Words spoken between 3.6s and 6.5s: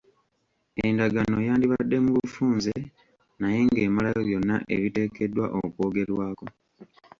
ng'emalayo byonna ebiteekeddwa okwogerwako.